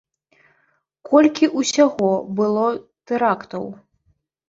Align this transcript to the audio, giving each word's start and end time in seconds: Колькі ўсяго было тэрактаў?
Колькі 1.09 1.51
ўсяго 1.61 2.11
было 2.43 2.67
тэрактаў? 3.07 3.73